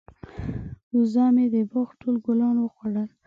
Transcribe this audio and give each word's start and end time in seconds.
وزه 0.95 1.25
مې 1.35 1.45
د 1.53 1.55
باغ 1.71 1.87
ټول 2.01 2.15
ګلان 2.25 2.55
وخوړل. 2.59 3.09